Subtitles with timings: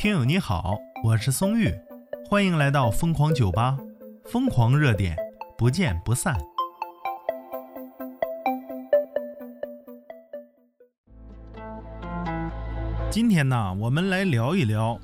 [0.00, 1.70] 听友你好，我是松玉，
[2.26, 3.76] 欢迎来到疯狂酒吧，
[4.24, 5.14] 疯狂热点，
[5.58, 6.34] 不见不散。
[13.10, 14.98] 今天呢，我们来聊一聊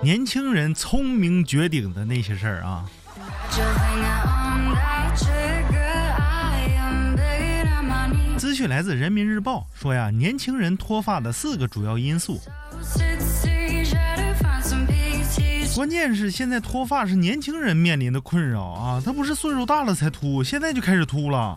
[0.00, 2.88] 年轻人聪明绝顶的那些事儿啊。
[8.38, 12.40] 资讯来自人民日报，说呀，年轻人脱发的四个主要因素。
[15.78, 21.56] 关键是现在脱发是年轻人面临的困扰啊，他不是岁数大了才秃，现在就开始秃了。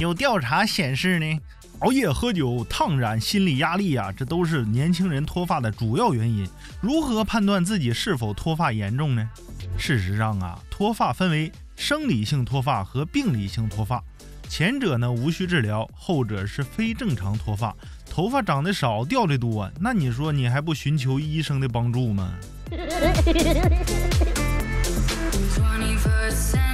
[0.00, 1.38] 有调查显示呢，
[1.78, 6.44] 熬夜、喝酒、烫染、心理压力啊，这都是年轻人脱发的主要原因。
[6.80, 9.30] 如何判断自己是否脱发严重呢？
[9.78, 14.02] 事实上啊，脱发分为生理性脱发和病理性脱发。
[14.48, 17.72] 前者呢无需治疗，后者是非正常脱发，
[18.12, 19.70] 头发长得少，掉的多。
[19.80, 22.34] 那你说你还不寻求医生的帮助吗？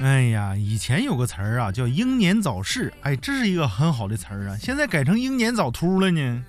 [0.03, 4.57] 哎呀，以前有个词儿啊，叫英年早逝，哎，这是一个很好的词儿啊。
[4.61, 6.45] 现在改成英年早秃了呢。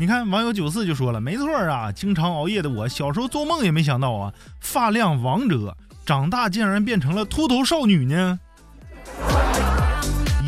[0.00, 8.40] 你看，网友九四就说了，没错啊，经常熬夜的我，小时候做梦也没想到啊，发量王者，长大竟然变成了秃头少女呢。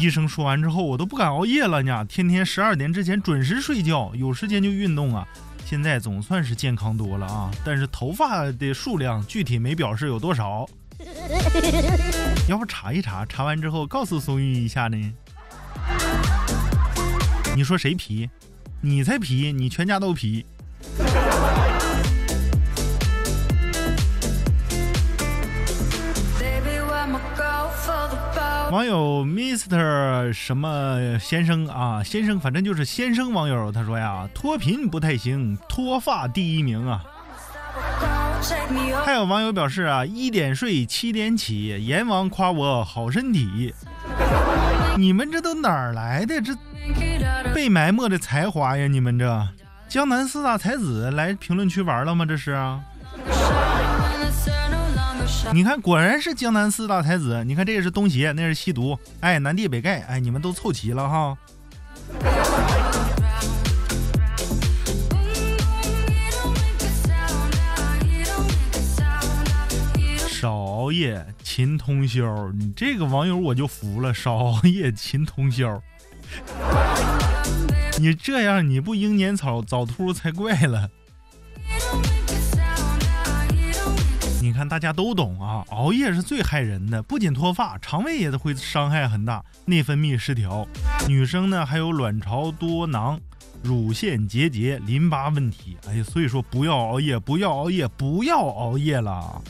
[0.01, 2.03] 医生说完之后，我都不敢熬夜了呢。
[2.07, 5.29] 天天十二点之前准时睡觉，有时间就运动啊。
[5.67, 10.67] 现在总算是健康多了啊，但是头发的数量具体没表示有多少。
[12.49, 15.13] 要不查一查，查完之后告诉松玉一下呢？
[17.55, 18.31] 你说谁皮？
[18.81, 20.47] 你才皮，你全家都皮。
[28.71, 33.33] 网友 Mr 什么先生啊，先生，反正就是先生。
[33.33, 37.03] 网友他说呀，脱贫不太行，脱发第一名啊。
[39.05, 43.75] 还有网友表示啊，一点睡七点起，阎王夸我好身体。
[44.97, 46.55] 你们这都哪儿来的这
[47.53, 48.87] 被埋没的才华呀？
[48.87, 49.49] 你们这
[49.89, 52.25] 江南四大才子来评论区玩了吗？
[52.25, 52.57] 这是。
[55.53, 57.43] 你看，果然是江南四大才子。
[57.45, 61.37] 你看，这个是东邪，那是西毒，哎，南帝北丐，哎，你们都凑齐了哈。
[70.29, 72.51] 少熬夜，勤通宵。
[72.53, 75.83] 你这个网友我就服了，少熬夜，勤通宵。
[77.99, 80.89] 你这样你不英年早早秃才怪了。
[84.61, 90.69] 看，大家都懂啊，熬夜是最害人的，不仅脱发，肠胃也会伤害很大，内分泌失调。
[91.09, 93.19] 女生呢，还有卵巢多囊、
[93.63, 95.79] 乳腺结节、淋巴问题。
[95.89, 99.41] 哎呀，所以说不要熬夜，不要熬夜，不要熬夜了。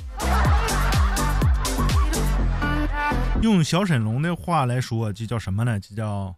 [3.43, 5.81] 用小沈龙的话来说，就叫什么呢？
[5.81, 6.37] 就叫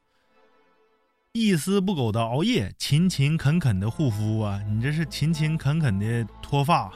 [1.33, 4.63] 一丝不苟的熬夜，勤勤恳恳的护肤啊！
[4.67, 6.91] 你这是勤勤恳恳的脱发。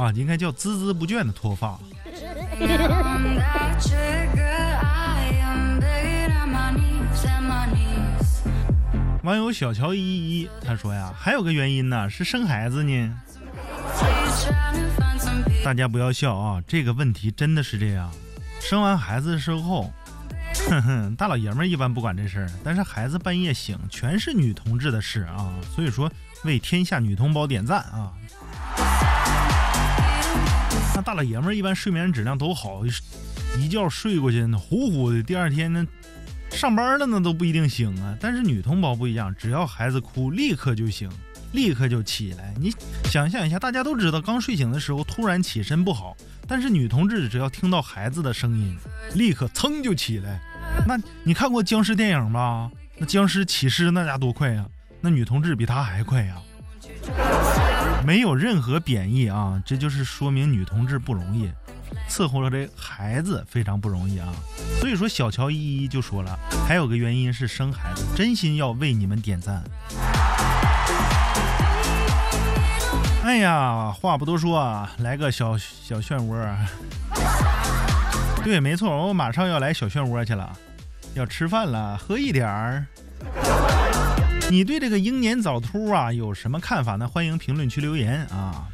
[0.00, 1.78] 啊，应该叫孜孜不倦的脱发。
[9.22, 13.14] 网友小乔依依他说呀，还有个原因呢，是生孩子呢。
[15.62, 18.10] 大家不要笑啊，这个问题真的是这样。
[18.58, 19.92] 生完孩子之后，
[20.70, 25.52] 哼哼，大老爷们一般不管这事儿，但是孩子半夜醒，全是女同志的事啊。
[25.74, 26.10] 所以说，
[26.44, 28.10] 为天下女同胞点赞啊。
[30.94, 32.82] 那大老爷们一般睡眠质量都好，
[33.58, 35.86] 一觉睡过去呼呼的，第二天呢
[36.50, 38.16] 上班了呢都不一定醒啊。
[38.20, 41.08] 但是女同胞不一样，只要孩子哭，立刻就醒，
[41.52, 42.52] 立刻就起来。
[42.58, 42.72] 你
[43.04, 48.76] 想象一下，大家都知道刚睡醒的时候突然起身不好，但是女同志只要听到孩子的声音，
[49.14, 50.40] 立刻噌就起来。
[50.86, 52.70] 那你看过僵尸电影吧？
[52.98, 54.66] 那僵尸起尸那家多快呀？
[55.00, 56.36] 那女同志比他还快呀。
[58.04, 61.50] 没有任何贬义啊，这就是说明女同志不容易，
[62.08, 64.28] 伺候着这孩子非常不容易啊。
[64.80, 66.36] 所以说小乔依依就说了，
[66.66, 69.62] 还有个原因是生孩子，真心要为你们点赞。
[73.22, 76.56] 哎呀，话不多说啊，来个小小漩涡。
[78.42, 80.50] 对，没错，我马上要来小漩涡去了，
[81.14, 82.86] 要吃饭了，喝一点儿。
[84.50, 87.06] 你对这个英年早秃啊有什么看法呢？
[87.06, 88.66] 欢迎评论区留言啊！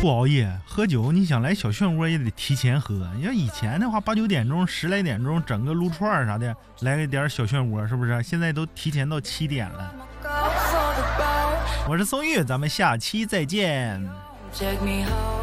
[0.00, 3.06] 不熬夜喝酒，你想来小漩涡也得提前喝。
[3.16, 8.22] 你要以前的话，八九点钟、十来点钟整个撸串啥的，来个点小漩涡，是不是？
[8.22, 9.94] 现在都提前到七点了。
[11.86, 14.02] 我是宋玉，咱们下期再见。
[14.54, 15.39] Jack me home